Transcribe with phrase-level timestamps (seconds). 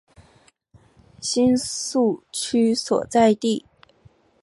[1.21, 3.67] 新宿区所在地。